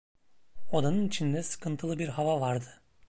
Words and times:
Odanın 0.71 1.07
içinde 1.07 1.43
sıkıntılı 1.43 1.99
bir 1.99 2.07
hava 2.07 2.39
vardı. 2.41 2.81